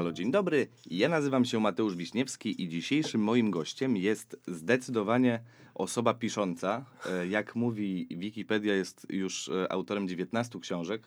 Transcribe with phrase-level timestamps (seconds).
[0.00, 0.66] halo, dzień dobry.
[0.86, 5.40] Ja nazywam się Mateusz Wiśniewski i dzisiejszym moim gościem jest zdecydowanie
[5.74, 6.84] osoba pisząca.
[7.06, 11.02] E, Jak mówi Wikipedia, jest już e, autorem 19 książek.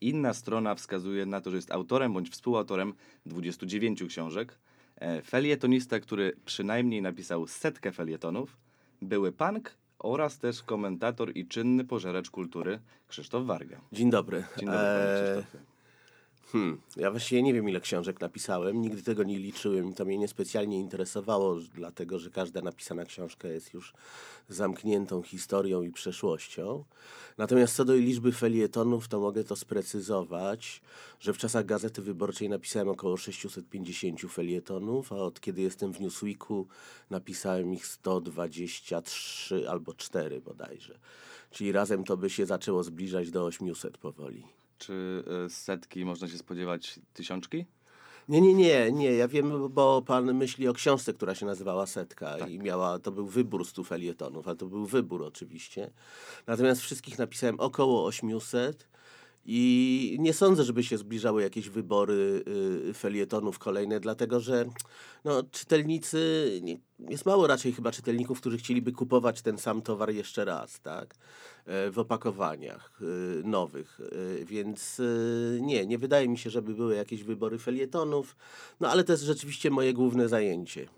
[0.00, 2.94] Inna strona wskazuje na to, że jest autorem bądź współautorem
[3.26, 4.58] 29 książek.
[4.96, 8.56] E, Felietonista, który przynajmniej napisał setkę felietonów,
[9.02, 13.80] były punk oraz też komentator i czynny pożeracz kultury Krzysztof Warga.
[13.92, 14.44] Dzień dobry.
[14.58, 15.73] Dzień dobry, panie Krzysztofie.
[16.52, 18.80] Hmm, ja właściwie nie wiem, ile książek napisałem.
[18.82, 23.92] Nigdy tego nie liczyłem to mnie niespecjalnie interesowało, dlatego że każda napisana książka jest już
[24.48, 26.84] zamkniętą historią i przeszłością.
[27.38, 30.80] Natomiast co do liczby felietonów, to mogę to sprecyzować,
[31.20, 36.66] że w czasach Gazety Wyborczej napisałem około 650 felietonów, a od kiedy jestem w Newsweeku
[37.10, 40.98] napisałem ich 123 albo 4 bodajże.
[41.50, 44.53] Czyli razem to by się zaczęło zbliżać do 800 powoli.
[44.78, 47.64] Czy e, z setki można się spodziewać tysiączki?
[48.28, 49.12] Nie, nie, nie, nie.
[49.12, 53.26] Ja wiem, bo pan myśli o książce, która się nazywała Setka i miała, to był
[53.26, 55.90] wybór stu felietonów, ale to był wybór oczywiście.
[56.46, 58.88] Natomiast wszystkich napisałem około 800
[59.46, 62.44] i nie sądzę, żeby się zbliżały jakieś wybory
[62.88, 64.64] y, felietonów kolejne, dlatego że
[65.24, 66.50] no, czytelnicy,
[66.98, 71.14] jest mało raczej chyba czytelników, którzy chcieliby kupować ten sam towar jeszcze raz, tak?
[71.66, 74.00] E, W opakowaniach y, nowych.
[74.00, 78.36] Y, Więc y, nie, nie wydaje mi się, żeby były jakieś wybory felietonów,
[78.80, 80.88] no ale to jest rzeczywiście moje główne zajęcie.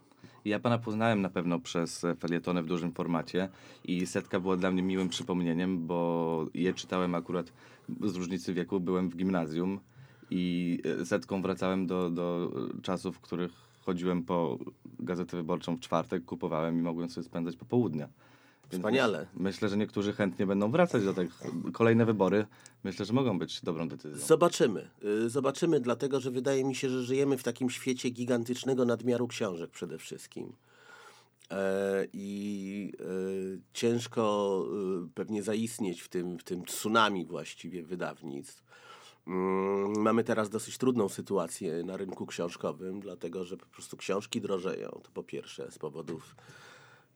[0.44, 3.48] Ja pana poznałem na pewno przez e, felietony w dużym formacie
[3.84, 7.52] i setka była dla mnie miłym przypomnieniem, bo je czytałem akurat
[8.04, 9.80] z różnicy wieku, byłem w gimnazjum
[10.30, 14.58] i e, setką wracałem do, do e, czasów, w których chodziłem po
[14.98, 18.08] gazetę wyborczą w czwartek, kupowałem i mogłem sobie spędzać popołudnia.
[18.72, 19.26] Więc Wspaniale.
[19.34, 21.40] Myślę, że niektórzy chętnie będą wracać do tych
[21.72, 22.46] kolejne wybory.
[22.84, 24.26] Myślę, że mogą być dobrą decyzją.
[24.26, 24.88] Zobaczymy.
[25.04, 29.70] Y, Zobaczymy, dlatego że wydaje mi się, że żyjemy w takim świecie gigantycznego nadmiaru książek
[29.70, 30.52] przede wszystkim.
[31.50, 33.04] E, I e,
[33.72, 34.64] ciężko
[35.04, 38.64] e, pewnie zaistnieć w tym, w tym tsunami właściwie wydawnictw.
[39.26, 45.00] Mm, Mamy teraz dosyć trudną sytuację na rynku książkowym, dlatego że po prostu książki drożeją.
[45.02, 46.36] To po pierwsze z powodów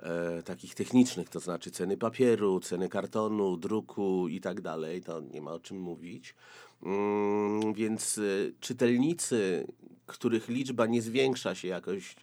[0.01, 5.41] e, takich technicznych, to znaczy ceny papieru, ceny kartonu, druku i tak dalej, to nie
[5.41, 6.35] ma o czym mówić.
[6.83, 8.21] Mm, więc
[8.61, 9.67] czytelnicy,
[10.07, 12.17] których liczba nie zwiększa się jakoś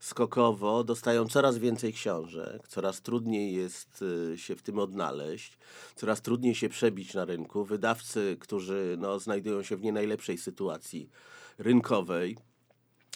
[0.00, 5.58] skokowo, dostają coraz więcej książek, coraz trudniej jest e, się w tym odnaleźć,
[5.96, 7.64] coraz trudniej się przebić na rynku.
[7.64, 11.10] Wydawcy, którzy no, znajdują się w nie najlepszej sytuacji
[11.58, 12.36] rynkowej,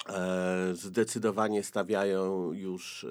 [0.09, 3.09] e, zdecydowanie stawiają już e,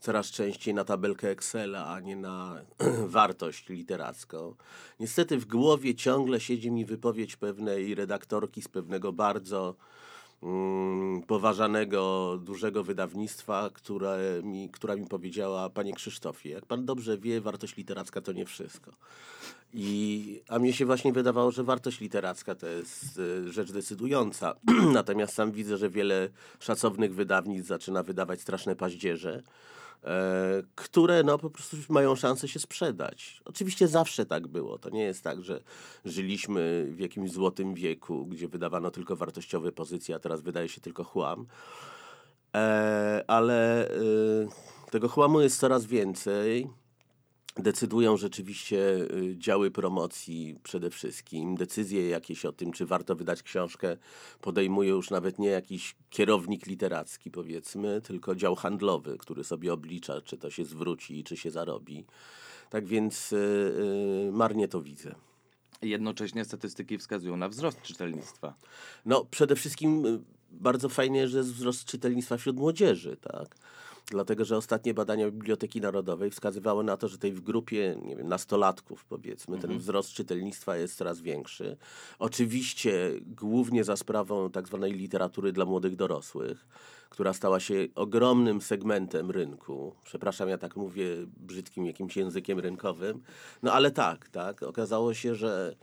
[0.00, 2.62] coraz częściej na tabelkę Excela, a nie na
[3.06, 4.54] wartość literacką.
[5.00, 9.76] Niestety w głowie ciągle siedzi mi wypowiedź pewnej redaktorki z pewnego bardzo
[11.26, 17.76] poważanego, dużego wydawnictwa, które mi, która mi powiedziała, panie Krzysztofie, jak pan dobrze wie, wartość
[17.76, 18.92] literacka to nie wszystko.
[19.74, 24.54] I, a mnie się właśnie wydawało, że wartość literacka to jest e, rzecz decydująca.
[24.92, 26.28] Natomiast sam widzę, że wiele
[26.60, 29.42] szacownych wydawnictw zaczyna wydawać straszne paździerze,
[30.74, 33.40] które no, po prostu mają szansę się sprzedać.
[33.44, 34.78] Oczywiście zawsze tak było.
[34.78, 35.60] To nie jest tak, że
[36.04, 41.04] żyliśmy w jakimś złotym wieku, gdzie wydawano tylko wartościowe pozycje, a teraz wydaje się tylko
[41.04, 41.46] chłam.
[42.54, 43.96] E, ale e,
[44.90, 46.68] tego chłamu jest coraz więcej.
[47.58, 51.54] Decydują rzeczywiście y, działy promocji przede wszystkim.
[51.54, 53.96] Decyzje jakieś o tym, czy warto wydać książkę,
[54.40, 60.36] podejmuje już nawet nie jakiś kierownik literacki, powiedzmy, tylko dział handlowy, który sobie oblicza, czy
[60.36, 62.04] to się zwróci, czy się zarobi.
[62.70, 63.36] Tak więc y,
[64.28, 65.14] y, marnie to widzę.
[65.82, 68.54] Jednocześnie statystyki wskazują na wzrost czytelnictwa.
[69.06, 73.56] No, przede wszystkim y, bardzo fajnie, że jest wzrost czytelnictwa wśród młodzieży, tak?
[74.10, 78.28] Dlatego, że ostatnie badania Biblioteki Narodowej wskazywały na to, że tej w grupie, nie wiem,
[78.28, 81.76] nastolatków powiedzmy, ten wzrost czytelnictwa jest coraz większy.
[82.18, 86.66] Oczywiście głównie za sprawą tak zwanej literatury dla młodych dorosłych,
[87.10, 89.94] która stała się ogromnym segmentem rynku.
[90.04, 93.22] Przepraszam, ja tak mówię brzydkim jakimś językiem rynkowym.
[93.62, 94.62] No ale tak, tak.
[94.62, 95.76] Okazało się, że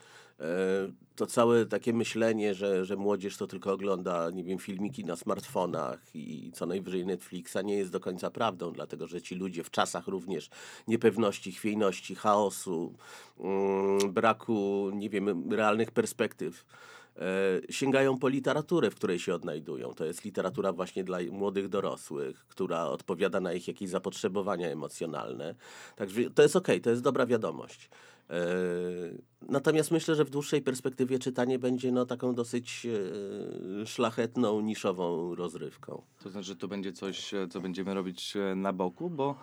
[1.15, 6.15] to całe takie myślenie, że, że młodzież to tylko ogląda, nie wiem, filmiki na smartfonach
[6.15, 10.07] i co najwyżej Netflixa, nie jest do końca prawdą, dlatego że ci ludzie w czasach
[10.07, 10.49] również
[10.87, 12.93] niepewności, chwiejności, chaosu,
[13.39, 16.65] mm, braku, nie wiem, realnych perspektyw,
[17.17, 17.21] e,
[17.69, 19.93] sięgają po literaturę, w której się odnajdują.
[19.93, 25.55] To jest literatura właśnie dla młodych dorosłych, która odpowiada na ich jakieś zapotrzebowania emocjonalne.
[25.95, 27.89] Także to jest okej, to jest dobra wiadomość.
[29.49, 32.87] Natomiast myślę, że w dłuższej perspektywie czytanie będzie no, taką dosyć
[33.81, 36.01] e, szlachetną, niszową rozrywką.
[36.23, 39.35] To znaczy, że to będzie coś, e, co będziemy robić e, na boku, bo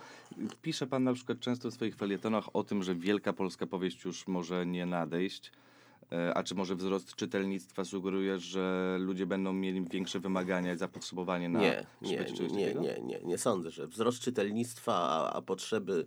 [0.63, 4.27] pisze pan na przykład często w swoich felietonach o tym, że wielka polska powieść już
[4.27, 5.53] może nie nadejść.
[6.35, 11.61] A czy może wzrost czytelnictwa sugeruje, że ludzie będą mieli większe wymagania i zapotrzebowanie na
[11.61, 16.07] nie, nie, nie, nie, nie, nie sądzę, że wzrost czytelnictwa, a, a potrzeby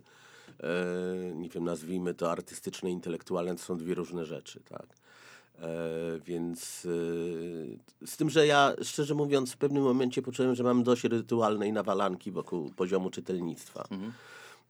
[1.34, 4.86] nie wiem, nazwijmy to artystyczne, intelektualne, to są dwie różne rzeczy, tak.
[5.58, 5.68] E,
[6.26, 6.86] więc
[8.02, 11.72] e, z tym, że ja szczerze mówiąc w pewnym momencie poczułem, że mam dość rytualnej
[11.72, 13.84] nawalanki wokół poziomu czytelnictwa.
[13.90, 14.12] Mhm.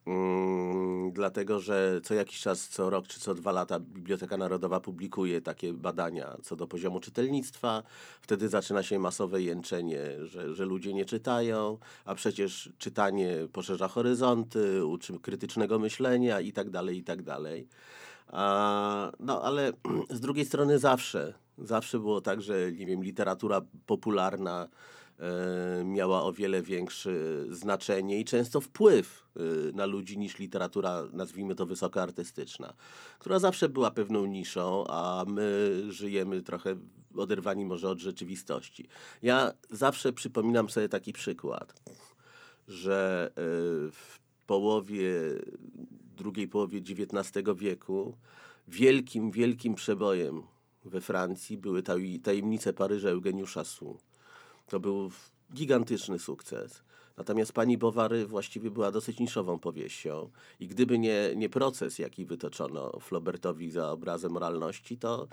[0.06, 5.40] Mm, dlatego, że co jakiś czas, co rok czy co dwa lata Biblioteka Narodowa publikuje
[5.40, 7.82] takie badania co do poziomu czytelnictwa.
[8.20, 14.86] Wtedy zaczyna się masowe jęczenie, że, że ludzie nie czytają, a przecież czytanie poszerza horyzonty,
[14.86, 17.68] uczy krytycznego myślenia i tak dalej, i tak dalej.
[19.20, 19.72] No ale
[20.10, 24.68] z drugiej strony zawsze, zawsze było tak, że nie wiem, literatura popularna
[25.84, 27.10] miała o wiele większe
[27.50, 29.40] znaczenie i często wpływ e,
[29.72, 32.74] na ludzi niż literatura, nazwijmy to wysokoartystyczna,
[33.18, 36.76] która zawsze była pewną niszą, a my żyjemy trochę
[37.16, 38.88] oderwani może od rzeczywistości.
[39.22, 41.80] Ja zawsze przypominam sobie taki przykład,
[42.68, 43.32] że e,
[43.90, 45.12] w połowie,
[46.16, 48.16] drugiej połowie XIX wieku
[48.68, 50.42] wielkim, wielkim przebojem
[50.84, 51.82] we Francji były
[52.22, 53.98] tajemnice Paryża Eugeniusza Sue
[54.66, 55.10] to był
[55.54, 56.82] gigantyczny sukces.
[57.16, 60.30] Natomiast pani Bowary właściwie była dosyć niszową powieścią
[60.60, 65.28] i gdyby nie, nie proces, jaki wytoczono Flaubertowi za obrazę moralności, to,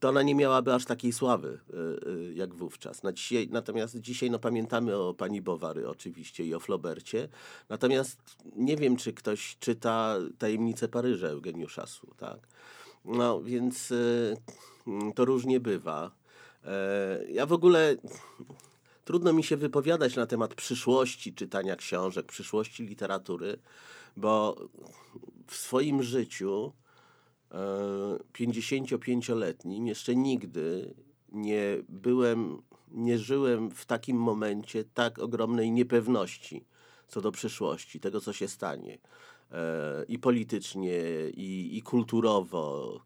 [0.00, 3.02] to ona nie miałaby aż takiej sławy y, y, jak wówczas.
[3.02, 7.28] Na dzisiaj, natomiast dzisiaj no, pamiętamy o pani Bowary oczywiście i o Flaubercie.
[7.68, 8.18] Natomiast
[8.56, 12.48] nie wiem, czy ktoś czyta Tajemnice Paryża Eugeniusza Su, tak?
[13.04, 14.36] No więc y,
[15.14, 16.17] to różnie bywa.
[16.64, 17.96] E, ja w ogóle
[19.04, 23.58] trudno mi się wypowiadać na temat przyszłości czytania książek, przyszłości literatury,
[24.16, 24.56] bo
[25.46, 26.72] w swoim życiu
[28.32, 30.94] 55-letnim e, jeszcze nigdy
[31.32, 36.64] nie byłem, nie żyłem w takim momencie tak ogromnej niepewności
[37.08, 38.98] co do przyszłości, tego co się stanie.
[39.52, 41.00] E, I politycznie,
[41.34, 43.00] i, i kulturowo,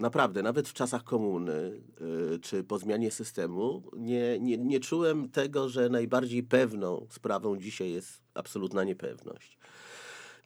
[0.00, 5.68] Naprawdę, nawet w czasach komuny yy, czy po zmianie systemu nie, nie, nie czułem tego,
[5.68, 9.58] że najbardziej pewną sprawą dzisiaj jest absolutna niepewność.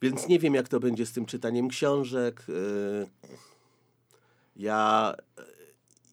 [0.01, 2.45] Więc nie wiem, jak to będzie z tym czytaniem książek.
[2.47, 3.07] Yy,
[4.55, 5.15] ja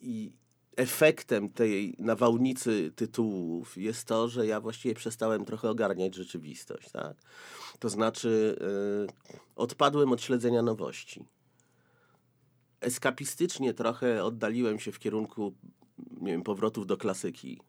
[0.03, 0.33] i
[0.77, 6.91] efektem tej nawałnicy tytułów jest to, że ja właściwie przestałem trochę ogarniać rzeczywistość.
[6.91, 7.17] Tak?
[7.79, 8.57] To znaczy,
[9.07, 11.25] yy, odpadłem od śledzenia nowości
[12.81, 15.55] eskapistycznie trochę oddaliłem się w kierunku
[16.21, 17.61] nie wiem, powrotów do klasyki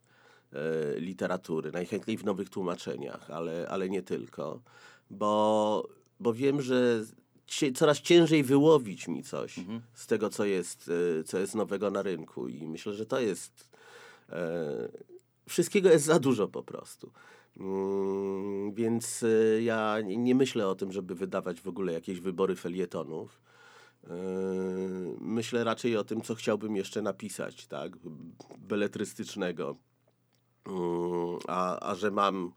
[0.54, 4.62] e, literatury, najchętniej w nowych tłumaczeniach, ale, ale nie tylko,
[5.10, 5.88] bo,
[6.20, 7.06] bo wiem, że
[7.76, 9.82] coraz ciężej wyłowić mi coś mhm.
[9.94, 13.70] z tego, co jest, e, co jest nowego na rynku i myślę, że to jest
[14.30, 14.90] e,
[15.48, 17.12] wszystkiego jest za dużo po prostu.
[17.58, 23.42] Mm, więc e, ja nie myślę o tym, żeby wydawać w ogóle jakieś wybory felietonów.
[24.04, 24.12] Yy,
[25.20, 27.92] myślę raczej o tym, co chciałbym jeszcze napisać, tak,
[28.58, 29.76] beletrystycznego.
[30.68, 30.74] Yy,
[31.48, 32.52] a, a że mam,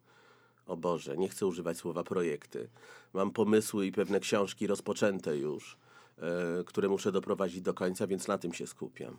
[0.67, 2.69] o Boże, nie chcę używać słowa projekty,
[3.15, 5.77] mam pomysły i pewne książki rozpoczęte już,
[6.19, 9.17] yy, które muszę doprowadzić do końca, więc na tym się skupiam.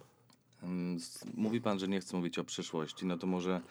[1.34, 3.62] Mówi pan, że nie chce mówić o przyszłości, no to może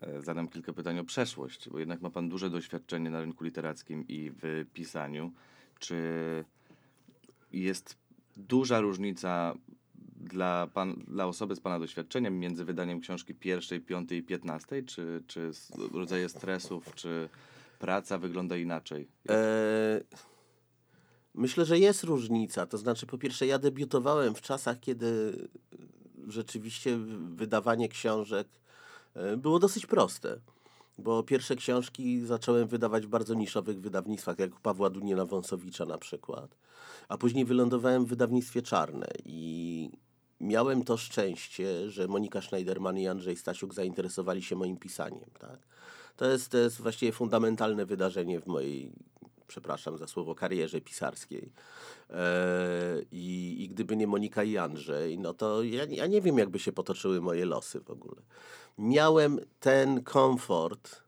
[0.00, 4.08] e, zadam kilka pytań o przeszłość, bo jednak ma pan duże doświadczenie na rynku literackim
[4.08, 5.32] i w pisaniu.
[5.78, 5.96] Czy
[7.52, 7.96] jest
[8.36, 9.54] duża różnica
[10.16, 14.84] dla, pan, dla osoby z Pana doświadczeniem między wydaniem książki pierwszej, piątej i piętnastej?
[14.84, 15.50] Czy, czy
[15.92, 17.28] rodzaje stresów, czy
[17.78, 19.08] praca wygląda inaczej?
[19.28, 20.00] E,
[21.34, 22.66] myślę, że jest różnica.
[22.66, 25.38] To znaczy, po pierwsze, ja debiutowałem w czasach, kiedy
[26.28, 26.98] rzeczywiście
[27.34, 28.48] wydawanie książek
[29.14, 30.40] e, było dosyć proste
[30.98, 36.56] bo pierwsze książki zacząłem wydawać w bardzo niszowych wydawnictwach, jak Pawła Duniela-Wąsowicza na przykład,
[37.08, 39.90] a później wylądowałem w wydawnictwie Czarne i
[40.40, 45.30] miałem to szczęście, że Monika Schneiderman i Andrzej Stasiuk zainteresowali się moim pisaniem.
[45.38, 45.58] Tak?
[46.16, 48.92] To, jest, to jest właściwie fundamentalne wydarzenie w mojej,
[49.48, 51.52] przepraszam za słowo, karierze pisarskiej.
[52.10, 56.58] E, I, I gdyby nie Monika i Andrzej, no to ja, ja nie wiem, jakby
[56.58, 58.22] się potoczyły moje losy w ogóle.
[58.78, 61.02] Miałem ten komfort,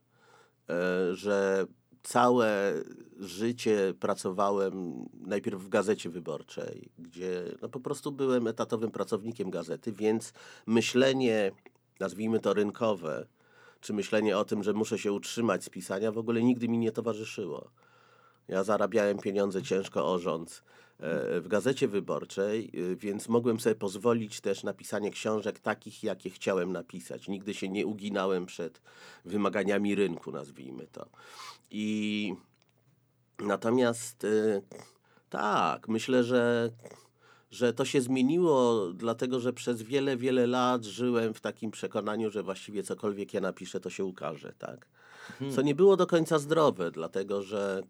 [0.69, 1.65] e, że
[2.03, 2.73] całe
[3.19, 10.33] życie pracowałem najpierw w gazecie wyborczej, gdzie no po prostu byłem etatowym pracownikiem gazety, więc
[10.65, 11.51] myślenie,
[11.99, 13.27] nazwijmy to rynkowe,
[13.81, 16.91] czy myślenie o tym, że muszę się utrzymać z pisania, w ogóle nigdy mi nie
[16.91, 17.71] towarzyszyło.
[18.47, 20.63] Ja zarabiałem pieniądze ciężko orząc
[20.99, 26.29] e, w gazecie wyborczej, y, więc mogłem sobie pozwolić też na pisanie książek takich, jakie
[26.29, 27.27] chciałem napisać.
[27.27, 28.81] Nigdy się nie uginałem przed
[29.25, 31.05] wymaganiami rynku, nazwijmy to.
[31.71, 32.35] I
[33.39, 34.61] natomiast y,
[35.29, 36.71] tak, myślę, że
[37.51, 42.43] że to się zmieniło, dlatego że przez wiele, wiele lat żyłem w takim przekonaniu, że
[42.43, 44.87] właściwie cokolwiek ja napiszę, to się ukaże, tak?
[45.55, 47.83] Co nie było do końca zdrowe, dlatego że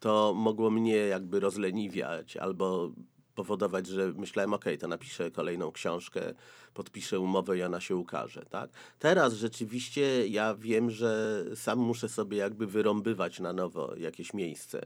[0.00, 2.92] to mogło mnie jakby rozleniwiać albo
[3.34, 6.34] powodować, że myślałem, ok, to napiszę kolejną książkę,
[6.74, 8.70] podpiszę umowę i ona się ukaże, tak?
[8.98, 14.80] Teraz rzeczywiście ja wiem, że sam muszę sobie jakby wyrąbywać na nowo jakieś miejsce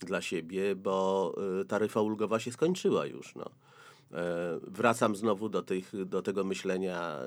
[0.00, 3.50] dla siebie, bo y, taryfa ulgowa się skończyła już, no.
[4.12, 7.18] E, Wracam znowu do, tych, do tego myślenia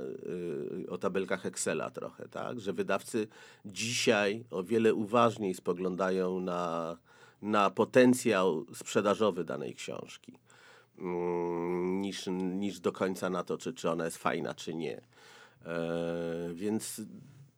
[0.83, 2.59] y, o tabelkach Excela trochę, tak?
[2.59, 3.27] Że wydawcy
[3.65, 6.97] dzisiaj o wiele uważniej spoglądają na,
[7.43, 10.37] na potencjał sprzedażowy danej książki
[10.99, 15.01] mm, niż, niż do końca na to, czy, czy ona jest fajna, czy nie.
[15.65, 17.01] E, Więc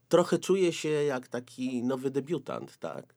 [0.09, 3.15] trochę czuję się jak taki nowy debiutant, tak?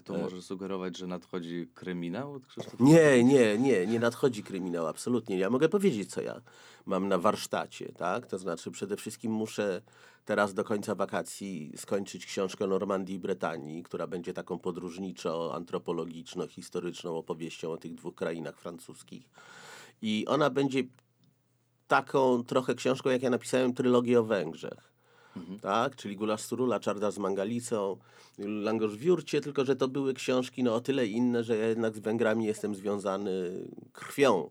[0.00, 2.84] A to może sugerować, że nadchodzi kryminał od Krzysztofa?
[2.84, 5.38] Nie, nie, nie, nie nadchodzi kryminał, absolutnie.
[5.38, 6.40] Ja mogę powiedzieć, co ja
[6.86, 8.26] mam na warsztacie, tak?
[8.26, 9.82] To znaczy, przede wszystkim muszę
[10.24, 17.76] teraz do końca wakacji skończyć książkę Normandii i Brytanii, która będzie taką podróżniczo-antropologiczno-historyczną opowieścią o
[17.76, 19.28] tych dwóch krainach francuskich.
[20.02, 20.82] I ona będzie
[21.88, 24.89] taką trochę książką, jak ja napisałem trylogię o Węgrzech.
[25.62, 27.96] Tak, czyli Gulasz Surula, Czarda z Mangalicą,
[28.38, 31.96] Langosz w Jurcie, tylko że to były książki no, o tyle inne, że ja jednak
[31.96, 33.52] z Węgrami jestem związany
[33.92, 34.50] krwią,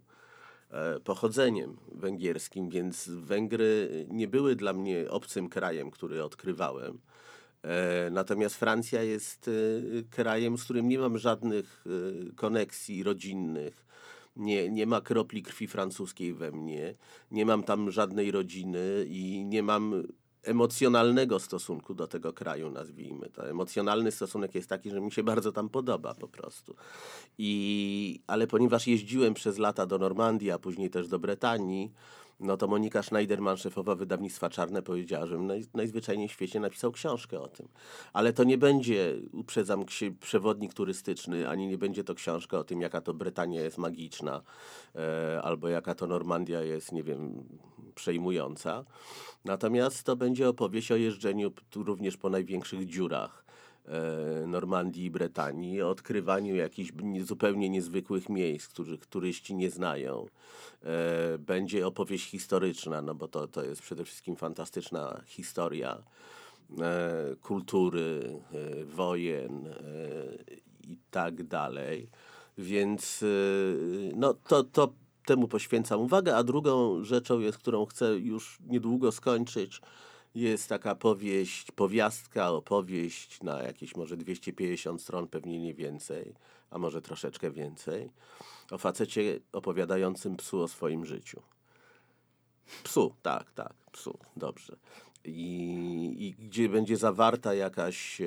[0.72, 7.00] e, pochodzeniem węgierskim, więc Węgry nie były dla mnie obcym krajem, który odkrywałem.
[7.64, 9.52] E, Natomiast Francja jest e,
[10.10, 13.86] krajem, z którym nie mam żadnych e, koneksji rodzinnych.
[14.36, 16.96] Nie, nie ma kropli krwi francuskiej we mnie.
[17.32, 20.04] Nie mam tam żadnej rodziny i nie mam
[20.44, 23.50] emocjonalnego stosunku do tego kraju, nazwijmy to.
[23.50, 26.76] Emocjonalny stosunek jest taki, że mi się bardzo tam podoba po prostu.
[27.38, 31.92] I, ale ponieważ jeździłem przez lata do Normandii, a później też do Brytanii,
[32.40, 37.40] no to Monika Schneiderman, szefowa wydawnictwa Czarne, powiedziała, że naj, najzwyczajniej w świecie napisał książkę
[37.40, 37.68] o tym.
[38.14, 39.86] Ale to nie będzie, uprzedzam,
[40.20, 44.42] przewodnik turystyczny, ani nie będzie to książka o tym, jaka to Brytania jest magiczna,
[44.96, 47.44] e, albo jaka to Normandia jest, nie wiem,
[48.00, 48.86] przejmująca.
[49.46, 53.46] Natomiast to będzie opowieść o jeżdżeniu tu również po największych dziurach
[53.86, 60.26] e, Normandii i Brytanii, o odkrywaniu jakichś nie- zupełnie niezwykłych miejsc, których turyści nie znają.
[60.84, 66.04] E, Będzie opowieść historyczna, no bo to, to jest przede wszystkim fantastyczna historia
[66.82, 68.40] e, kultury,
[68.86, 69.70] wojen
[70.88, 72.10] i tak dalej.
[72.58, 73.26] Więc
[74.16, 74.94] no, to, to
[75.26, 79.82] temu poświęcam uwagę, a drugą rzeczą jest, którą chcę już niedługo skończyć,
[80.36, 86.34] jest taka powieść, powiastka, opowieść na jakieś może 250 stron, pewnie nie więcej,
[86.72, 88.12] a może troszeczkę więcej,
[88.72, 91.42] o facecie opowiadającym psu o swoim życiu.
[92.84, 94.76] Psu, tak, tak, psu, dobrze.
[95.26, 98.26] I, i gdzie będzie zawarta jakaś e,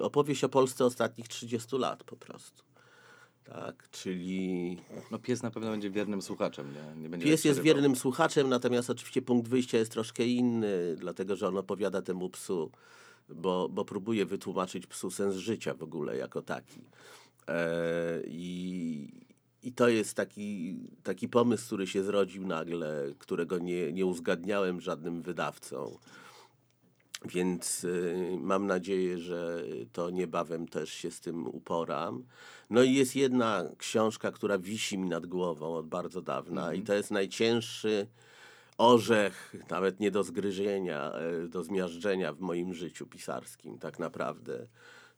[0.00, 2.69] opowieść o Polsce ostatnich 30 lat po prostu.
[3.54, 4.76] Tak, czyli
[5.10, 7.02] No pies na pewno będzie wiernym słuchaczem, nie?
[7.02, 7.64] nie będzie Pies jest przerywał.
[7.64, 12.70] wiernym słuchaczem, natomiast oczywiście punkt wyjścia jest troszkę inny, dlatego że on opowiada temu psu,
[13.28, 16.80] bo, bo próbuje wytłumaczyć psu sens życia w ogóle jako taki.
[17.48, 19.08] E, i,
[19.62, 25.22] I to jest taki, taki pomysł, który się zrodził nagle, którego nie, nie uzgadniałem żadnym
[25.22, 25.98] wydawcą.
[27.24, 29.62] Więc y, mam nadzieję, że
[29.92, 32.24] to niebawem też się z tym uporam.
[32.70, 36.94] No i jest jedna książka, która wisi mi nad głową od bardzo dawna i to
[36.94, 38.06] jest najcięższy
[38.78, 44.66] orzech, nawet nie do zgryzienia, e, do zmiażdżenia w moim życiu pisarskim tak naprawdę.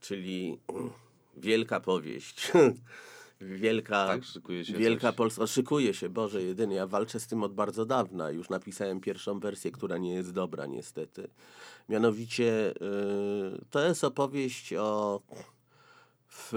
[0.00, 0.59] Czyli
[1.37, 2.52] wielka powieść.
[3.49, 5.16] Wielka, Tak, szykuje się wielka coś.
[5.16, 5.46] Polska.
[5.46, 6.75] Szykuje się, Boże jedyny.
[6.75, 8.30] Ja walczę z tym od bardzo dawna.
[8.30, 11.28] Już napisałem pierwszą wersję, która nie jest dobra niestety.
[11.88, 15.20] Mianowicie y, to jest opowieść o,
[16.28, 16.52] w,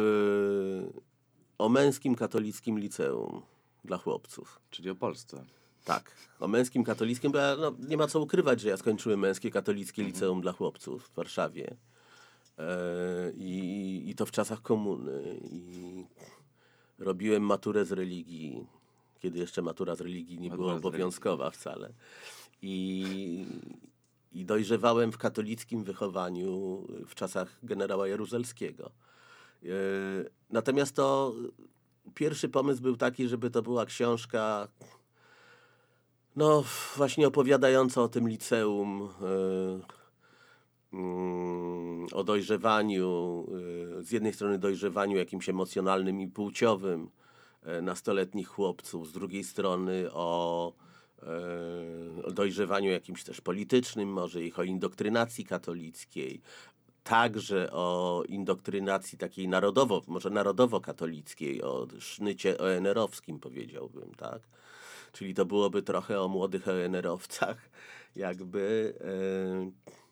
[1.57, 3.41] o męskim katolickim liceum
[3.85, 4.59] dla chłopców.
[4.69, 5.45] Czyli o Polsce.
[5.85, 9.51] Tak, o męskim katolickim, bo ja, no, nie ma co ukrywać, że ja skończyłem męskie
[9.51, 11.75] katolickie liceum dla chłopców w Warszawie.
[12.57, 15.39] E, i, I to w czasach komuny.
[15.51, 16.05] I
[16.99, 18.65] robiłem maturę z religii,
[19.19, 21.93] kiedy jeszcze matura z religii nie była Matura obowiązkowa wcale.
[22.61, 23.45] I,
[24.31, 28.91] I dojrzewałem w katolickim wychowaniu w czasach generała Jaruzelskiego.
[29.63, 29.67] E,
[30.49, 31.33] Natomiast to
[32.13, 34.67] pierwszy pomysł był taki, żeby to była książka
[36.35, 36.63] no
[36.95, 40.04] właśnie opowiadająca o tym liceum, e,
[42.13, 43.45] o dojrzewaniu,
[43.99, 47.09] e, z jednej strony dojrzewaniu jakimś emocjonalnym i płciowym
[47.63, 50.73] e, nastoletnich chłopców, z drugiej strony o,
[51.23, 56.41] e, o dojrzewaniu jakimś też politycznym, może ich o indoktrynacji katolickiej,
[57.03, 64.41] także o indoktrynacji takiej narodowo, może narodowo-katolickiej, o sznycie ONR-owskim powiedziałbym, tak?
[65.11, 67.69] Czyli to byłoby trochę o młodych ONR-owcach,
[68.15, 68.93] jakby.
[69.01, 70.04] e,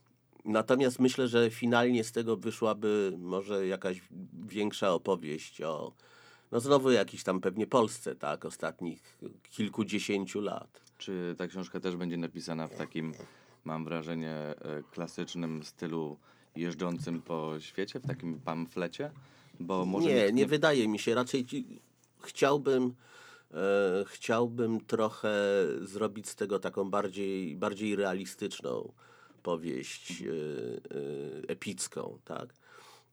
[0.46, 4.02] Natomiast myślę, że finalnie z tego wyszłaby może jakaś
[4.48, 5.92] większa opowieść o,
[6.52, 9.18] no znowu jakiejś tam pewnie Polsce, tak, ostatnich
[9.50, 10.82] kilkudziesięciu lat.
[10.98, 13.14] Czy ta książka też będzie napisana w takim,
[13.66, 14.56] mam wrażenie, e,
[14.92, 16.18] klasycznym stylu
[16.56, 19.12] jeżdżącym po świecie, w takim pamflecie?
[19.60, 21.16] Bo może nie, mieć- nie wydaje mi się.
[21.16, 21.66] Raczej ci,
[22.22, 22.94] chciałbym,
[23.54, 25.34] e, chciałbym trochę
[25.82, 28.92] zrobić z tego taką bardziej, bardziej realistyczną
[29.44, 32.54] powieść e, e, epicką, tak?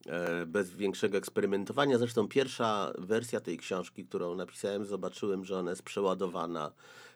[0.07, 1.99] E, bez większego eksperymentowania.
[1.99, 6.73] Zresztą pierwsza wersja tej książki, którą napisałem, zobaczyłem, że ona jest przeładowana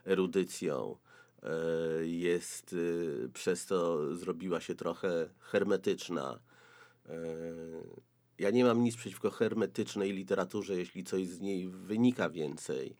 [0.06, 0.96] erudycją.
[2.02, 2.76] Jest,
[3.34, 6.38] przez to zrobiła się trochę hermetyczna.
[8.38, 12.96] Ja nie mam nic przeciwko hermetycznej literaturze, jeśli coś z niej wynika więcej.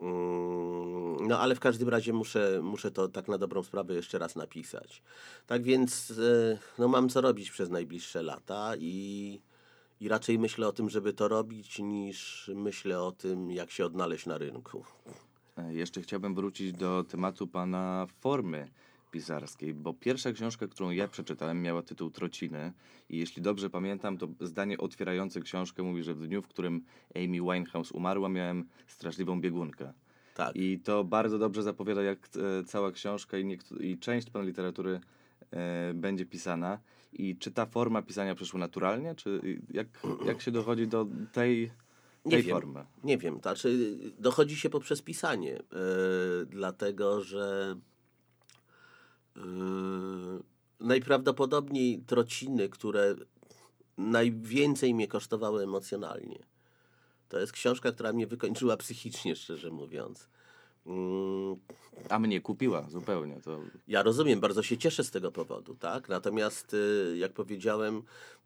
[0.00, 4.36] Mm, No ale w każdym razie muszę, muszę to tak na dobrą sprawę jeszcze raz
[4.36, 5.02] napisać.
[5.46, 9.40] Tak więc e, no, mam co robić przez najbliższe lata i,
[10.00, 14.26] i raczej myślę o tym, żeby to robić, niż myślę o tym, jak się odnaleźć
[14.26, 14.84] na rynku.
[15.58, 18.70] E, Jeszcze chciałbym wrócić do tematu pana formy
[19.10, 22.72] pisarskiej, bo pierwsza książka, którą ja przeczytałem, miała tytuł Trociny
[23.08, 27.26] i jeśli dobrze pamiętam, to zdanie otwierające książkę mówi, że w dniu, w którym Amy
[27.40, 29.92] Winehouse umarła, miałem straszliwą biegunkę.
[30.34, 30.56] Tak.
[30.56, 32.18] I to bardzo dobrze zapowiada, jak
[32.60, 35.00] e, cała książka i, niektó- i część pan literatury
[35.50, 36.78] e, będzie pisana.
[37.12, 39.40] I czy ta forma pisania przyszła naturalnie, czy
[39.70, 39.86] jak,
[40.26, 41.70] jak się dochodzi do tej,
[42.24, 42.50] Nie wiem.
[42.56, 42.84] formy?
[43.04, 45.62] Nie wiem, znaczy dochodzi się poprzez pisanie, e,
[46.46, 47.76] dlatego że
[50.80, 53.14] najprawdopodobniej trociny, które
[53.98, 56.38] najwięcej mnie kosztowały emocjonalnie.
[57.28, 60.28] To jest książka, która mnie wykończyła psychicznie, szczerze mówiąc.
[60.86, 61.56] Mm,
[62.08, 63.40] A mnie kupiła zupełnie.
[63.40, 66.08] To ja rozumiem, bardzo się cieszę z tego powodu, tak?
[66.08, 68.02] Natomiast, y, jak powiedziałem,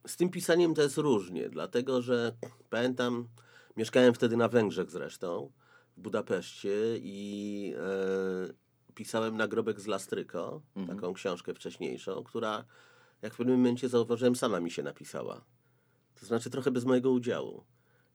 [0.07, 2.33] z tym pisaniem to jest różnie, dlatego że
[2.71, 3.29] pamiętam,
[3.77, 5.53] mieszkałem wtedy na Węgrzech zresztą,
[5.97, 8.62] w Budapeszcie i e,
[8.95, 12.65] pisałem Nagrobek z Lastryko, taką książkę wcześniejszą, która,
[13.23, 15.45] jak w pewnym momencie zauważyłem, sama mi się napisała.
[16.21, 17.65] To znaczy trochę bez mojego udziału.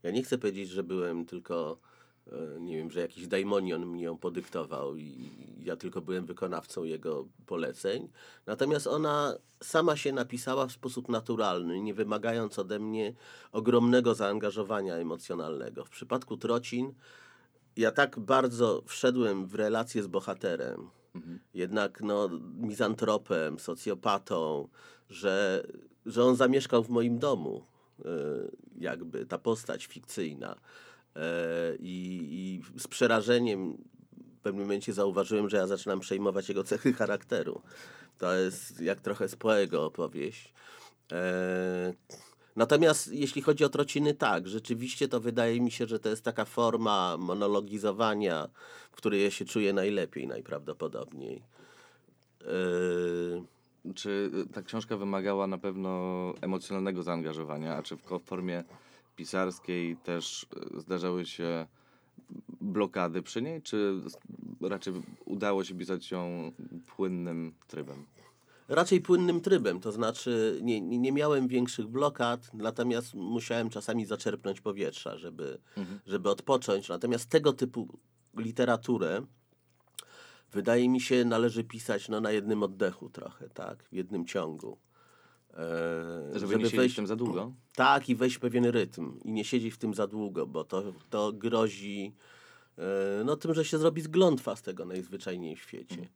[0.04, 1.80] Ja nie chcę powiedzieć, że byłem tylko,
[2.28, 5.30] e, nie wiem, że jakiś daimonion mi ją podyktował i
[5.64, 8.10] ja tylko byłem wykonawcą jego poleceń.
[8.46, 13.14] Natomiast ona sama się napisała w sposób naturalny, nie wymagając ode mnie
[13.52, 15.86] ogromnego zaangażowania emocjonalnego.
[15.86, 16.94] W przypadku Trocin
[17.78, 20.90] ja tak bardzo wszedłem w relację z bohaterem,
[21.54, 24.68] jednak no, mizantropem, socjopatą,
[25.10, 25.64] że,
[26.06, 27.66] że on zamieszkał w moim domu,
[28.00, 28.10] e,
[28.78, 30.56] jakby ta postać fikcyjna.
[31.16, 33.78] E, I, I z przerażeniem
[34.38, 37.62] w pewnym momencie zauważyłem, że ja zaczynam przejmować jego cechy charakteru.
[38.18, 40.54] To jest jak trochę z Poego opowieść.
[41.12, 41.94] E,
[42.58, 46.46] Natomiast jeśli chodzi o trociny, tak, rzeczywiście to wydaje mi się, że to jest taka
[46.46, 48.48] forma monologizowania,
[48.92, 51.44] w której ja się czuję najlepiej najprawdopodobniej.
[52.42, 55.90] Yy, Czy ta książka wymagała na pewno
[56.42, 58.64] emocjonalnego zaangażowania, a czy w formie
[59.16, 61.68] pisarskiej też e, zdarzały się
[62.62, 64.02] blokady przy niej, czy
[64.62, 64.94] raczej
[65.26, 66.52] udało się pisać ją
[66.96, 68.06] płynnym trybem?
[68.68, 75.18] Raczej płynnym trybem, to znaczy nie, nie miałem większych blokad, natomiast musiałem czasami zaczerpnąć powietrza,
[75.18, 75.60] żeby,
[76.06, 76.90] żeby odpocząć.
[76.90, 78.00] Natomiast tego typu
[78.38, 79.22] literaturę
[80.52, 84.78] wydaje mi się należy pisać no, na jednym oddechu trochę, tak, w jednym ciągu.
[85.54, 87.54] E, Żeby, nie siedzieć w tym za długo?
[87.76, 90.94] Tak, i wejść w pewien rytm i nie siedzieć w tym za długo, bo to,
[91.10, 92.16] to grozi
[92.78, 95.96] e, no, tym, że się zrobi zglątwa z tego najzwyczajniej w świecie.
[95.96, 96.10] Mm,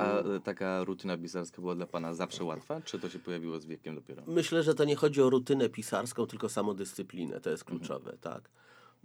[0.00, 3.66] A e, taka rutyna pisarska była dla pana zawsze łatwa, czy to się pojawiło z
[3.66, 4.22] wiekiem dopiero?
[4.26, 7.40] Myślę, że to nie chodzi o rutynę pisarską, tylko samodyscyplinę.
[7.40, 8.48] To jest kluczowe, tak.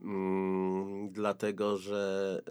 [0.01, 2.41] Mm, dlatego, że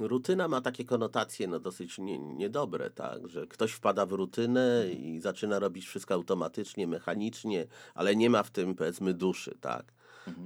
[0.00, 4.86] y, rutyna ma takie konotacje no, dosyć nie, niedobre, tak, że ktoś wpada w rutynę
[4.98, 9.92] i zaczyna robić wszystko automatycznie, mechanicznie, ale nie ma w tym powiedzmy duszy, tak,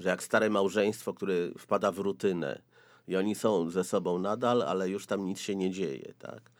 [0.00, 2.62] że jak stare małżeństwo, które wpada w rutynę
[3.08, 6.50] i oni są ze sobą nadal, ale już tam nic się nie dzieje, tak.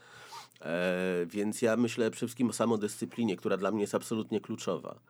[0.61, 5.01] E, więc ja myślę przede wszystkim o samodyscyplinie, która dla mnie jest absolutnie kluczowa.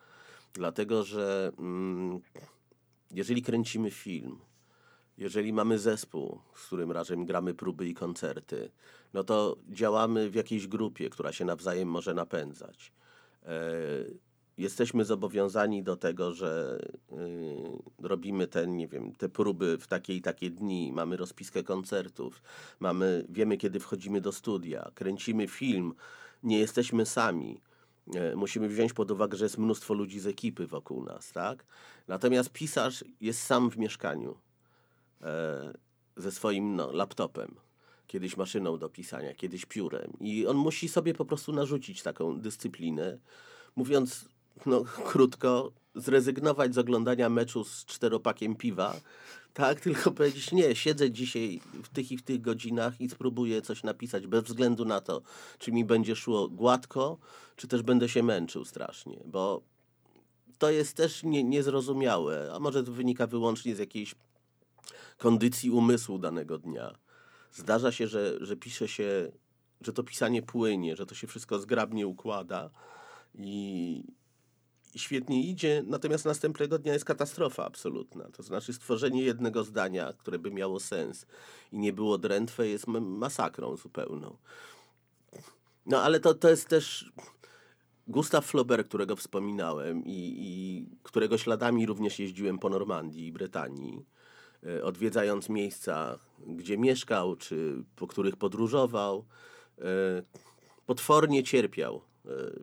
[0.52, 2.20] Dlatego, że mm,
[3.10, 4.38] jeżeli kręcimy film,
[5.18, 8.70] jeżeli mamy zespół, z którym razem gramy próby i koncerty,
[9.14, 12.92] no to działamy w jakiejś grupie, która się nawzajem może napędzać.
[13.42, 13.58] E,
[14.58, 16.80] jesteśmy zobowiązani do tego, że
[17.12, 22.42] y, robimy ten, nie wiem, te próby w takie i takie dni, mamy rozpiskę koncertów,
[22.80, 25.94] mamy, wiemy kiedy wchodzimy do studia, kręcimy film,
[26.42, 27.60] nie jesteśmy sami.
[28.14, 31.64] E, Musimy wziąć pod uwagę, że jest mnóstwo ludzi z ekipy wokół nas, tak?
[32.08, 34.38] Natomiast pisarz jest sam w mieszkaniu
[35.22, 35.72] e,
[36.16, 37.54] ze swoim no, laptopem,
[38.06, 40.12] kiedyś maszyną do pisania, kiedyś piórem.
[40.20, 43.18] I on musi sobie po prostu narzucić taką dyscyplinę,
[43.76, 44.28] mówiąc
[44.66, 49.00] no, krótko, zrezygnować z oglądania meczu z czteropakiem piwa,
[49.54, 53.82] tak, tylko powiedzieć, nie, siedzę dzisiaj w tych i w tych godzinach i spróbuję coś
[53.82, 55.22] napisać, bez względu na to,
[55.58, 57.18] czy mi będzie szło gładko,
[57.56, 59.62] czy też będę się męczył strasznie, bo
[60.58, 64.14] to jest też nie, niezrozumiałe, a może to wynika wyłącznie z jakiejś
[65.18, 66.98] kondycji umysłu danego dnia.
[67.52, 69.32] Zdarza się, że, że pisze się,
[69.80, 72.70] że to pisanie płynie, że to się wszystko zgrabnie układa
[73.34, 74.04] i,
[74.96, 78.24] świetnie idzie, natomiast następnego dnia jest katastrofa absolutna.
[78.30, 81.26] To znaczy stworzenie jednego zdania, które by miało sens
[81.72, 84.36] i nie było drętwe, jest ma- masakrą zupełną.
[85.86, 87.12] No ale to, to jest też
[88.06, 94.06] Gustav Flaubert, którego wspominałem i, i którego śladami również jeździłem po Normandii i Brytanii,
[94.66, 99.24] e, odwiedzając miejsca, gdzie mieszkał, czy po których podróżował.
[99.78, 99.82] e,
[100.86, 102.02] Potwornie cierpiał,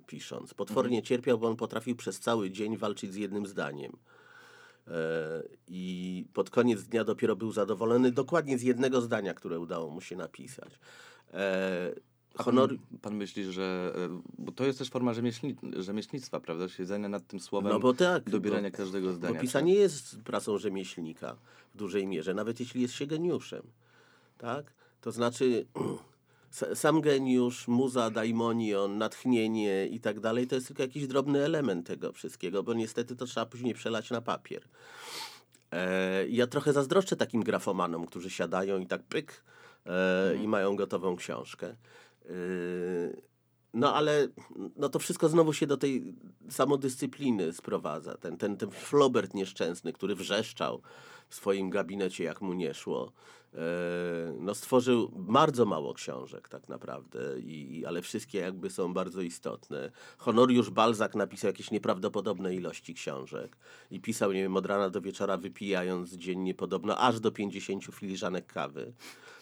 [0.07, 0.53] pisząc.
[0.53, 3.91] Potwornie cierpiał, bo on potrafił przez cały dzień walczyć z jednym zdaniem.
[4.87, 10.01] E, I pod koniec dnia dopiero był zadowolony dokładnie z jednego zdania, które udało mu
[10.01, 10.79] się napisać.
[11.33, 11.93] E,
[12.37, 12.69] Honor...
[12.69, 13.93] Pan, pan myśli, że.
[13.95, 16.69] e, Bo to jest też forma rzemieślni, rzemieślnictwa, prawda?
[16.69, 18.29] Siedzenia nad tym słowem, No bo tak.
[18.29, 19.33] dobierania bo, każdego zdania.
[19.33, 21.35] Bo pisanie jest pracą rzemieślnika
[21.73, 23.61] w dużej mierze, nawet jeśli jest się geniuszem.
[24.37, 24.73] Tak?
[25.01, 25.65] To znaczy
[26.73, 32.11] sam geniusz, muza, daimonion, natchnienie i tak dalej, to jest tylko jakiś drobny element tego
[32.11, 34.61] wszystkiego, bo niestety to trzeba później przelać na papier.
[35.71, 39.43] E, ja trochę zazdroszczę takim grafomanom, którzy siadają i tak pyk
[39.85, 41.67] e, i mają gotową książkę.
[41.67, 41.75] E,
[43.73, 44.27] no ale
[44.75, 46.15] no to wszystko znowu się do tej
[46.49, 48.17] samodyscypliny sprowadza.
[48.17, 50.81] Ten, ten, ten Flaubert nieszczęsny, który wrzeszczał
[51.29, 53.11] w swoim gabinecie, jak mu nie szło,
[53.53, 53.57] e,
[54.39, 59.91] no stworzył bardzo mało książek tak naprawdę, i, ale wszystkie jakby są bardzo istotne.
[60.17, 63.57] Honoriusz Balzac napisał jakieś nieprawdopodobne ilości książek
[63.91, 68.45] i pisał, nie wiem, od rana do wieczora wypijając dziennie podobno aż do 50 filiżanek
[68.45, 68.93] kawy,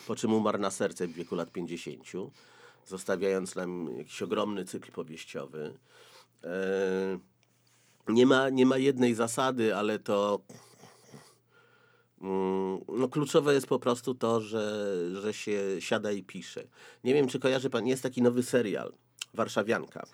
[0.07, 2.03] po czym umarł na serce w wieku lat 50
[2.85, 5.73] zostawiając nam jakiś ogromny cykl powieściowy.
[6.43, 7.19] E,
[8.07, 10.41] nie, ma, nie ma jednej zasady, ale to
[12.21, 14.85] mm, no, kluczowe jest po prostu to, że,
[15.21, 16.63] że się siada i pisze.
[17.03, 18.93] Nie wiem, czy kojarzy pan, jest taki nowy serial,
[19.33, 20.05] Warszawianka.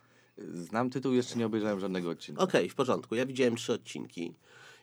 [0.54, 2.42] Znam tytuł, jeszcze nie obejrzałem żadnego odcinka.
[2.42, 3.15] Okej, w porządku.
[3.15, 4.34] Ja widziałem trzy odcinki.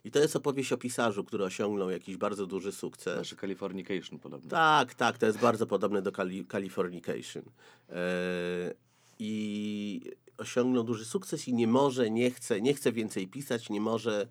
[0.04, 3.14] I to jest opowieść o pisarzu, który osiągnął jakiś bardzo duży sukces.
[3.14, 4.50] Znaczy Californication podobno.
[4.50, 7.42] Tak, tak, to jest bardzo podobne do Cali Californication.
[7.90, 8.74] E,
[9.18, 10.00] I
[10.38, 14.26] osiągnął duży sukces i nie może, nie chce, nie chce więcej pisać, nie może,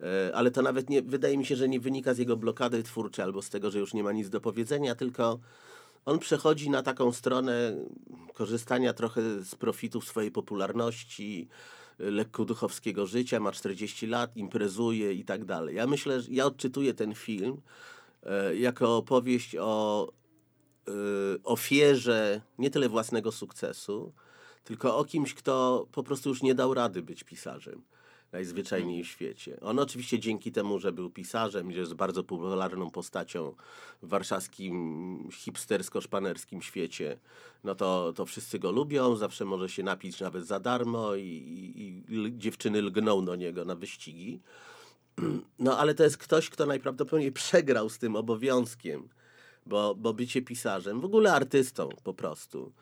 [0.00, 3.24] e, ale to nawet nie, wydaje mi się, że nie wynika z jego blokady twórczej
[3.24, 5.38] albo z tego, że już nie ma nic do powiedzenia, tylko
[6.04, 7.76] on przechodzi na taką stronę
[8.34, 11.48] korzystania trochę z profitów swojej popularności,
[12.00, 15.76] e, lekkoduchowskiego życia, ma 40 lat, imprezuje i tak dalej.
[15.76, 17.60] Ja myślę, że ja odczytuję ten film
[18.22, 20.08] e, jako opowieść o
[21.44, 24.12] ofierze nie tyle własnego sukcesu,
[24.64, 27.82] tylko o kimś, kto po prostu już nie dał rady być pisarzem
[28.34, 29.60] najzwyczajniej w świecie.
[29.60, 33.54] On oczywiście dzięki temu, że był pisarzem, że jest bardzo popularną postacią
[34.02, 37.18] w warszawskim hipstersko-szpanerskim świecie,
[37.64, 42.14] no to, to wszyscy go lubią, zawsze może się napić nawet za darmo i, i,
[42.14, 44.40] i dziewczyny lgną do niego na wyścigi.
[45.58, 49.08] No ale to jest ktoś, kto najprawdopodobniej przegrał z tym obowiązkiem,
[49.66, 52.72] bo, bo bycie pisarzem, w ogóle artystą po prostu,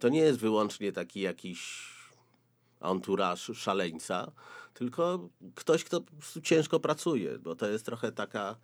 [0.00, 1.88] to nie jest wyłącznie taki jakiś
[2.80, 4.32] anturaż szaleńca,
[4.74, 6.00] tylko ktoś, kto
[6.42, 8.56] ciężko pracuje, bo to jest trochę taka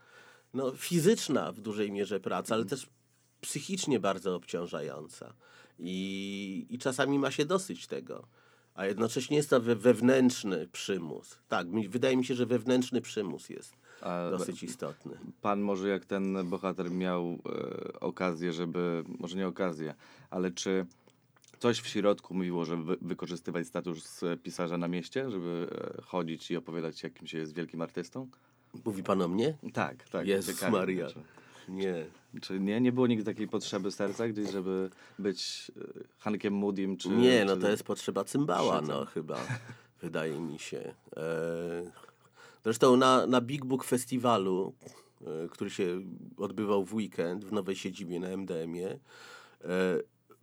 [0.54, 2.86] no, fizyczna w dużej mierze praca, ale też
[3.40, 5.34] psychicznie bardzo obciążająca.
[5.78, 8.28] I, I czasami ma się dosyć tego.
[8.74, 11.38] A jednocześnie jest to we, wewnętrzny przymus.
[11.48, 15.12] Tak, mi, wydaje mi się, że wewnętrzny przymus jest A dosyć istotny.
[15.42, 19.94] Pan może jak ten bohater miał e, okazję, żeby, może nie okazję,
[20.30, 20.86] ale czy
[21.58, 25.66] coś w środku mówiło, żeby wy, wykorzystywać status e, pisarza na mieście, żeby
[25.98, 28.28] e, chodzić i opowiadać jakim się jest wielkim artystą?
[28.84, 29.56] Mówi pan o mnie?
[29.72, 30.26] Tak, tak.
[30.26, 31.06] Jezus ciekawie, Maria.
[31.08, 31.18] Czy,
[31.68, 32.06] Nie.
[32.42, 37.08] czy nie, nie było nigdy takiej potrzeby serca gdzieś, żeby być e, Hankiem Moodym, czy...
[37.08, 37.62] Nie, no czy...
[37.62, 39.38] to jest potrzeba cymbała, no chyba,
[40.02, 40.94] wydaje mi się.
[41.16, 42.03] E,
[42.64, 44.74] Zresztą na, na Big Book Festiwalu,
[45.20, 46.00] e, który się
[46.36, 49.68] odbywał w weekend w nowej siedzibie na MDM-ie, e,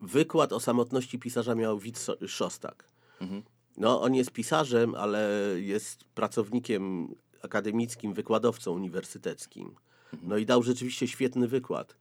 [0.01, 2.85] wykład o samotności pisarza miał Wit Szostak.
[3.21, 3.43] Mhm.
[3.77, 9.75] No, on jest pisarzem, ale jest pracownikiem akademickim, wykładowcą uniwersyteckim.
[10.23, 11.95] No i dał rzeczywiście świetny wykład.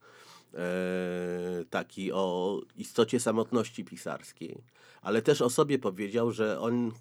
[0.53, 4.63] E, taki o istocie samotności pisarskiej.
[5.01, 6.91] Ale też o sobie powiedział, że on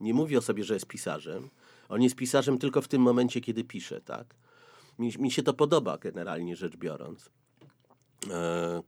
[0.00, 1.48] nie mówi o sobie, że jest pisarzem.
[1.88, 4.34] On jest pisarzem tylko w tym momencie, kiedy pisze, tak?
[4.98, 7.30] Mi, mi się to podoba generalnie rzecz biorąc.
[8.30, 8.82] E,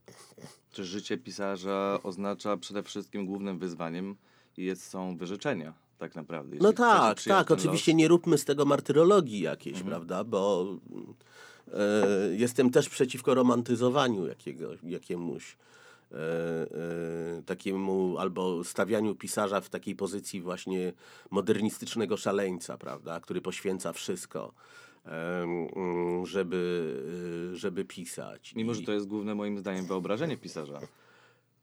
[0.70, 4.16] Czy życie pisarza oznacza przede wszystkim głównym wyzwaniem
[4.56, 6.56] i jest, są wyrzeczenia, tak naprawdę.
[6.60, 7.50] No tak, tak.
[7.50, 10.24] Oczywiście nie róbmy z tego martyrologii jakiejś, prawda?
[10.24, 10.66] Bo
[11.72, 15.56] e, jestem też przeciwko romantyzowaniu jakiego, jakiemuś
[17.46, 20.92] takiemu albo stawianiu pisarza w takiej pozycji właśnie
[21.30, 23.20] modernistycznego szaleńca, prawda?
[23.20, 24.52] Który poświęca wszystko,
[25.04, 26.94] em, mm, żeby,
[27.52, 28.54] e, żeby pisać.
[28.54, 30.80] Mimo, że to jest główne moim zdaniem wyobrażenie pisarza.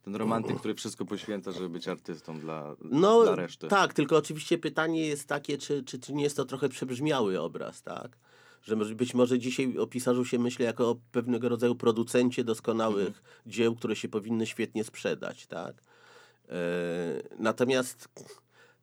[0.03, 3.67] Ten romantyk, który wszystko poświęca, żeby być artystą dla, No dla reszty.
[3.67, 7.83] tak, tylko oczywiście pytanie jest takie, czy, czy, czy nie jest to trochę przebrzmiały obraz,
[7.83, 8.17] tak?
[8.67, 13.25] Że być może dzisiaj o pisarzu się myśli jako o pewnego rodzaju producencie doskonałych Mhm.
[13.45, 15.75] dzieł, które się powinny świetnie sprzedać, tak?
[16.49, 16.55] E,
[17.39, 18.09] natomiast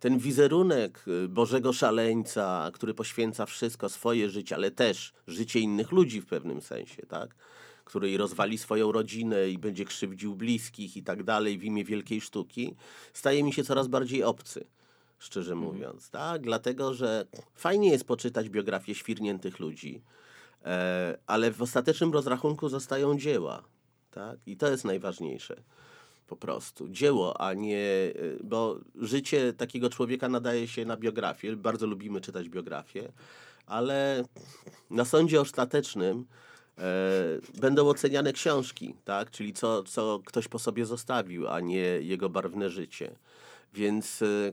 [0.01, 6.21] ten wizerunek y, Bożego Szaleńca, który poświęca wszystko, swoje życie, ale też życie innych ludzi
[6.21, 7.35] w pewnym sensie, tak?
[7.85, 12.75] Który rozwali swoją rodzinę i będzie krzywdził bliskich i tak dalej w imię wielkiej sztuki,
[13.13, 14.67] staje mi się coraz bardziej obcy,
[15.25, 16.43] szczerze mówiąc, tak?
[16.43, 20.03] Dlatego, że fajnie jest poczytać biografię świrniętych ludzi,
[20.65, 23.63] e, ale w ostatecznym rozrachunku zostają dzieła,
[24.11, 24.39] tak?
[24.47, 25.57] I to jest najważniejsze
[26.27, 26.89] po prostu.
[26.89, 27.77] Dzieło, a nie.
[27.77, 31.57] y, Bo życie takiego człowieka nadaje się na biografię.
[31.57, 33.13] Bardzo lubimy czytać biografię,
[33.67, 34.25] ale
[34.91, 36.27] na sądzie ostatecznym
[36.79, 36.83] e,
[37.61, 39.31] będą oceniane książki, tak?
[39.31, 43.17] Czyli co, co ktoś po sobie zostawił, a nie jego barwne życie.
[43.75, 44.53] Więc y,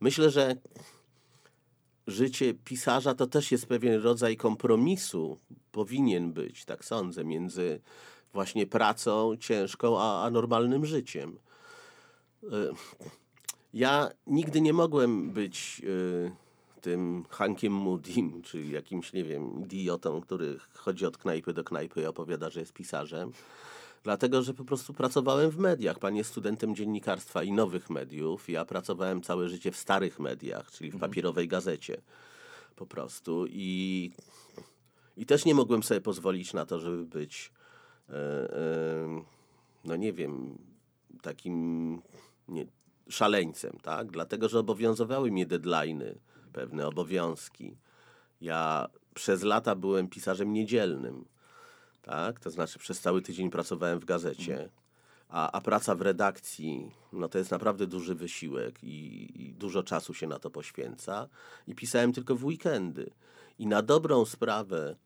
[0.00, 0.56] myślę, że
[2.06, 5.38] życie pisarza to też jest pewien rodzaj kompromisu,
[5.72, 7.80] powinien być, tak sądzę, między
[8.32, 11.38] właśnie pracą ciężką, a, a normalnym życiem.
[12.42, 12.48] Y,
[13.74, 16.30] Ja nigdy nie mogłem być y,
[16.80, 22.06] tym Hankiem Moody'm, czyli jakimś, nie wiem, idiotą, który chodzi od knajpy do knajpy i
[22.06, 23.32] opowiada, że jest pisarzem.
[24.02, 25.98] Dlatego, że po prostu pracowałem w mediach.
[25.98, 28.48] Pan jest studentem dziennikarstwa i nowych mediów.
[28.48, 32.00] Ja pracowałem całe życie w starych mediach, czyli w papierowej gazecie.
[32.76, 33.46] Po prostu.
[33.48, 34.10] I,
[35.16, 37.52] i też nie mogłem sobie pozwolić na to, żeby być,
[38.08, 39.22] e, e,
[39.84, 40.58] no nie wiem,
[41.22, 42.02] takim
[42.48, 42.66] nie,
[43.08, 44.10] szaleńcem, tak?
[44.10, 46.14] Dlatego, że obowiązywały mnie deadline'y,
[46.52, 47.76] pewne obowiązki.
[48.40, 51.24] Ja przez lata byłem pisarzem niedzielnym,
[52.02, 52.40] tak?
[52.40, 54.68] To znaczy przez cały tydzień pracowałem w gazecie,
[55.28, 60.14] a, a praca w redakcji, no to jest naprawdę duży wysiłek i, i dużo czasu
[60.14, 61.28] się na to poświęca.
[61.66, 63.10] I pisałem tylko w weekendy.
[63.58, 64.96] I na dobrą sprawę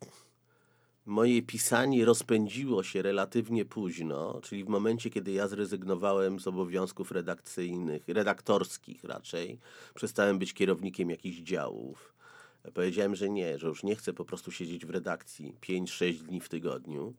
[1.06, 8.08] moje pisanie rozpędziło się relatywnie późno, czyli w momencie, kiedy ja zrezygnowałem z obowiązków redakcyjnych,
[8.08, 9.58] redaktorskich raczej,
[9.94, 12.13] przestałem być kierownikiem jakichś działów.
[12.74, 16.48] Powiedziałem, że nie, że już nie chcę po prostu siedzieć w redakcji 5-6 dni w
[16.48, 17.14] tygodniu,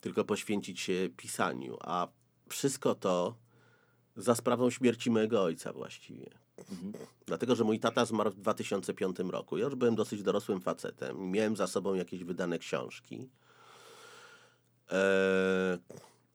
[0.00, 1.76] tylko poświęcić się pisaniu.
[1.80, 2.08] A
[2.48, 3.34] wszystko to
[4.16, 6.30] za sprawą śmierci mojego ojca właściwie.
[7.26, 9.58] Dlatego, że mój tata zmarł w 2005 roku.
[9.58, 11.30] Ja już byłem dosyć dorosłym facetem.
[11.30, 13.28] Miałem za sobą jakieś wydane książki.
[14.90, 15.78] E,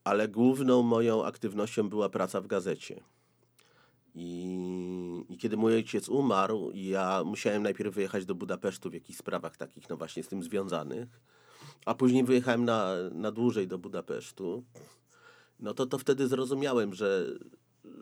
[0.03, 3.03] ale główną moją aktywnością była praca w gazecie.
[4.15, 9.57] I, I kiedy mój ojciec umarł, ja musiałem najpierw wyjechać do Budapesztu w jakichś sprawach
[9.57, 11.21] takich, no właśnie z tym związanych,
[11.85, 14.63] a później wyjechałem na, na dłużej do Budapesztu.
[15.59, 17.25] no to, to wtedy zrozumiałem, że,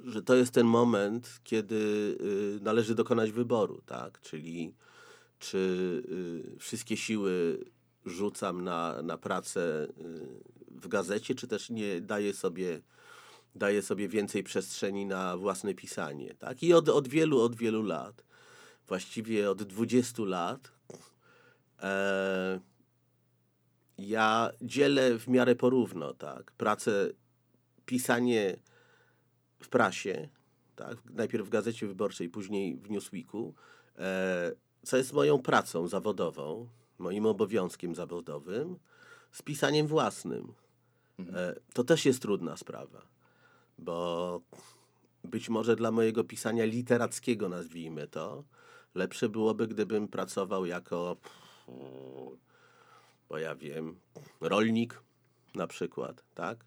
[0.03, 1.75] że to jest ten moment, kiedy
[2.21, 4.21] y, należy dokonać wyboru, tak?
[4.21, 4.73] Czyli
[5.39, 5.57] czy
[6.55, 7.65] y, wszystkie siły
[8.05, 12.81] rzucam na, na pracę y, w gazecie, czy też nie daję sobie,
[13.55, 16.63] daję sobie więcej przestrzeni na własne pisanie, tak?
[16.63, 18.23] I od, od wielu, od wielu lat,
[18.87, 20.71] właściwie od 20 lat,
[21.81, 22.59] e,
[23.97, 26.51] ja dzielę w miarę porówno, tak?
[26.51, 27.09] Pracę,
[27.85, 28.55] pisanie
[29.59, 30.29] w prasie,
[30.75, 30.97] tak?
[31.09, 33.53] najpierw w Gazecie Wyborczej, później w Newsweeku,
[33.97, 34.51] e,
[34.83, 38.79] co jest moją pracą zawodową, moim obowiązkiem zawodowym,
[39.31, 40.53] z pisaniem własnym.
[41.33, 43.08] E, to też jest trudna sprawa,
[43.79, 44.41] bo
[45.23, 48.43] być może dla mojego pisania literackiego, nazwijmy to,
[48.95, 51.17] lepsze byłoby, gdybym pracował jako,
[53.29, 53.99] bo ja wiem,
[54.41, 55.01] rolnik
[55.55, 56.65] na przykład, tak?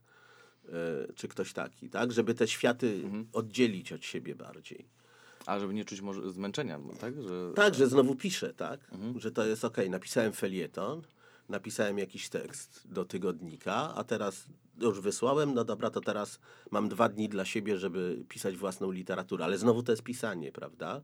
[0.68, 2.12] E, Czy ktoś taki, tak?
[2.12, 4.88] Żeby te światy oddzielić od siebie bardziej.
[5.46, 7.22] A żeby nie czuć może zmęczenia, tak?
[7.22, 7.52] Że...
[7.54, 8.80] Tak, że znowu piszę, tak?
[9.16, 11.02] Że to jest okej, napisałem felieton,
[11.48, 14.46] napisałem jakiś tekst do tygodnika, a teraz
[14.80, 19.44] już wysłałem, no dobra, to teraz mam dwa dni dla siebie, żeby pisać własną literaturę,
[19.44, 21.02] ale znowu to jest pisanie, prawda?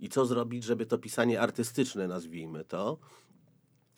[0.00, 2.98] I co zrobić, żeby to pisanie artystyczne, nazwijmy to,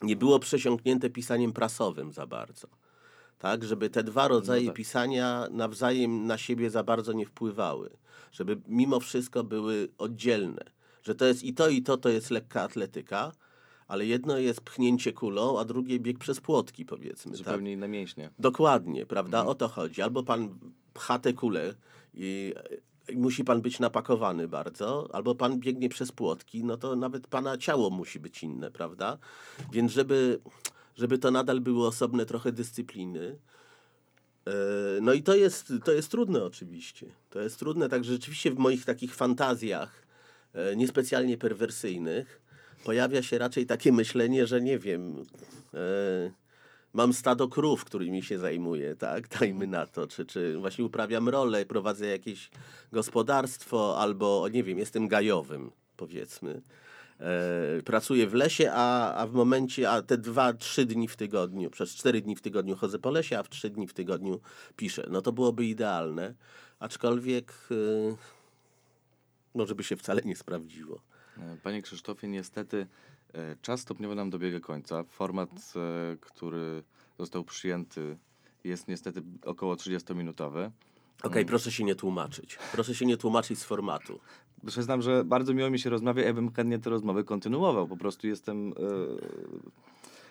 [0.03, 2.69] nie było przesiąknięte pisaniem prasowym za bardzo.
[3.39, 4.77] Tak, żeby te dwa rodzaje tak.
[4.77, 7.91] pisania nawzajem na siebie za bardzo nie wpływały.
[8.33, 10.65] Żeby mimo wszystko były oddzielne.
[11.03, 13.33] Że to jest i to, i to, to jest lekka atletyka,
[13.89, 17.31] ale jedno jest pchnięcie kulą, a drugie bieg przez płotki, powiedzmy.
[17.33, 17.39] Tak?
[17.39, 18.31] Zupełnie inne mięśnie.
[18.39, 19.47] Dokładnie, prawda?
[19.47, 20.03] O to chodzi.
[20.03, 20.59] Albo pan
[20.95, 21.75] pcha tę kulę
[22.15, 22.55] i
[23.13, 27.59] i musi pan być napakowany bardzo, albo pan biegnie przez płotki, no to nawet pana
[27.59, 29.19] ciało musi być inne, prawda?
[29.73, 30.41] Więc żeby,
[30.97, 33.39] żeby to nadal były osobne trochę dyscypliny.
[34.47, 34.51] e,
[35.01, 37.07] No i to jest, to jest trudne oczywiście.
[37.31, 40.07] To jest trudne, także rzeczywiście w moich takich fantazjach,
[40.55, 42.41] e, niespecjalnie perwersyjnych,
[42.85, 45.25] pojawia się raczej takie myślenie, że nie wiem,
[45.75, 45.79] e,
[46.93, 51.67] mam stado krów, którymi się zajmuję, tak, dajmy na to, czy, czy właśnie uprawiam rolę,
[51.67, 52.51] prowadzę jakieś
[52.93, 56.63] gospodarstwo, albo nie wiem, jestem gajowym, powiedzmy.
[57.21, 61.71] E, pracuję w lesie, a, a w momencie, a te dwa, trzy dni w tygodniu,
[61.71, 64.41] przez cztery dni w tygodniu chodzę po lesie, a w trzy dni w tygodniu
[64.77, 65.07] piszę.
[65.11, 66.35] No to byłoby idealne,
[66.79, 68.17] aczkolwiek e,
[69.55, 71.01] może by się wcale nie sprawdziło.
[71.39, 72.87] E, Panie Krzysztofie, niestety
[73.35, 75.05] e, czas stopniowo nam dobiega końca.
[75.05, 76.83] Format, e, który
[77.19, 78.17] został przyjęty
[78.65, 80.71] jest niestety około 30-minutowy.
[81.23, 82.59] Okej, proszę się nie tłumaczyć.
[82.73, 84.21] Proszę się nie tłumaczyć z formatu.
[84.67, 87.89] Przyznam, że bardzo miło mi się rozmawia, ja bym chętnie te rozmowy kontynuował.
[87.89, 88.73] Po prostu jestem e,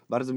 [0.09, 0.33] bardzo...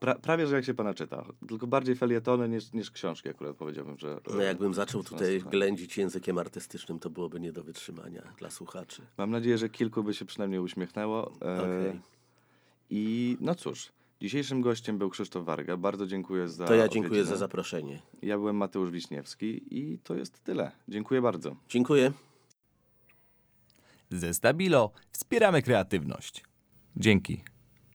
[0.00, 1.24] Pra, prawie, że jak się pana czyta.
[1.48, 4.12] Tylko bardziej felietony niż, niż książki akurat powiedziałbym, że...
[4.30, 9.02] e, No jakbym zaczął tutaj ględzić językiem artystycznym, to byłoby nie do wytrzymania dla słuchaczy.
[9.18, 11.32] Mam nadzieję, że kilku by się przynajmniej uśmiechnęło.
[11.42, 12.00] E, Okej.
[12.90, 15.76] I no cóż, dzisiejszym gościem był Krzysztof Warga.
[15.76, 18.02] Bardzo dziękuję za To ja dziękuję za zaproszenie.
[18.22, 20.72] Ja byłem Mateusz Wiśniewski i to jest tyle.
[20.88, 21.56] Dziękuję bardzo.
[21.68, 22.12] Dziękuję.
[24.10, 26.44] Ze Stabilo wspieramy kreatywność.
[26.96, 27.42] Dzięki.